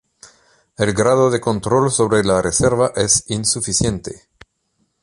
El 0.79 0.95
grado 0.95 1.29
de 1.29 1.39
control 1.39 1.91
sobre 1.91 2.23
la 2.23 2.41
reserva 2.41 2.91
es 2.95 3.23
insuficiente. 3.27 4.23